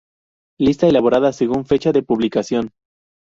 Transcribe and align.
Lista 0.59 0.87
elaborada 0.87 1.31
según 1.31 1.63
fecha 1.67 1.91
de 1.91 2.01
publicación. 2.01 2.71